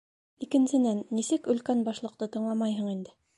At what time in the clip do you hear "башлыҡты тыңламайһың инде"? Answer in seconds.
1.91-3.15